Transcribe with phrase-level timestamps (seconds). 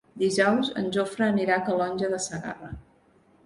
[0.19, 2.75] Dijous en Jofre anirà a Calonge de Segarra.